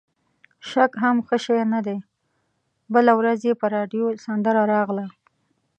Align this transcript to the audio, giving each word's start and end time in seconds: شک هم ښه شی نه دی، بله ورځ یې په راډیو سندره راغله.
شک 0.69 0.91
هم 1.03 1.15
ښه 1.27 1.37
شی 1.45 1.61
نه 1.73 1.79
دی، 1.85 1.97
بله 2.93 3.11
ورځ 3.19 3.39
یې 3.47 3.53
په 3.61 3.67
راډیو 3.75 4.07
سندره 4.25 4.63
راغله. 4.73 5.05